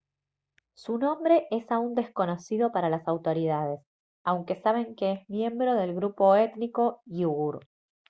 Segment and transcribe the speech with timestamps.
[0.73, 3.81] su nombre es aún desconocido para las autoridades
[4.23, 7.59] aunque saben que es miembro del grupo étnico iugur